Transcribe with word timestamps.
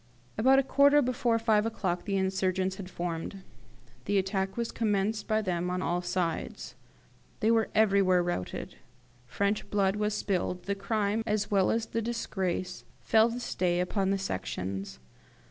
"At 0.35 0.57
a 0.57 0.63
quarter 0.63 0.99
before 1.03 1.37
five 1.37 1.63
o'clock 1.63 2.05
the 2.05 2.17
insurgents 2.17 2.77
had 2.77 2.89
formed. 2.89 3.43
The 4.05 4.17
attack 4.17 4.57
was 4.57 4.71
commenced 4.71 5.27
by 5.27 5.43
them 5.43 5.69
on 5.69 5.83
all 5.83 6.01
sides. 6.01 6.73
They 7.39 7.51
were 7.51 7.69
everywhere 7.75 8.23
routed. 8.23 8.77
French 9.27 9.69
blood 9.69 9.95
was 9.97 10.15
spilled: 10.15 10.63
the 10.63 10.73
crime, 10.73 11.21
as 11.27 11.51
well 11.51 11.69
as 11.69 11.85
the 11.85 12.01
disgrace, 12.01 12.83
fell 13.01 13.29
this 13.29 13.53
day 13.53 13.79
upon 13.79 14.09
the 14.09 14.17
Sections. 14.17 14.97